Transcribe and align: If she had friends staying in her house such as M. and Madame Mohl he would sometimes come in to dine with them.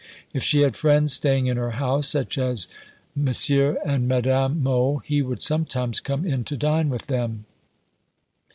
If 0.33 0.43
she 0.43 0.61
had 0.61 0.75
friends 0.75 1.13
staying 1.13 1.45
in 1.45 1.57
her 1.57 1.73
house 1.77 2.07
such 2.07 2.39
as 2.39 2.67
M. 3.15 3.31
and 3.85 4.07
Madame 4.07 4.63
Mohl 4.63 4.97
he 5.05 5.21
would 5.21 5.43
sometimes 5.43 5.99
come 5.99 6.25
in 6.25 6.43
to 6.45 6.57
dine 6.57 6.89
with 6.89 7.05
them. 7.05 7.45